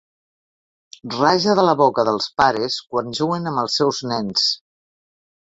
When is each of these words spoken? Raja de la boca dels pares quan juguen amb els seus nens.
Raja 1.15 1.53
de 1.59 1.65
la 1.67 1.75
boca 1.81 2.05
dels 2.07 2.29
pares 2.43 2.79
quan 2.95 3.13
juguen 3.21 3.47
amb 3.53 3.63
els 3.67 3.79
seus 3.83 4.01
nens. 4.15 4.49